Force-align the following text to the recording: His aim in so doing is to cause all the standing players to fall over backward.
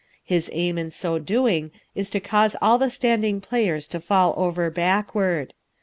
His 0.23 0.49
aim 0.51 0.79
in 0.79 0.89
so 0.89 1.19
doing 1.19 1.69
is 1.93 2.09
to 2.09 2.19
cause 2.19 2.55
all 2.59 2.79
the 2.79 2.89
standing 2.89 3.39
players 3.39 3.85
to 3.89 3.99
fall 3.99 4.33
over 4.35 4.71
backward. 4.71 5.53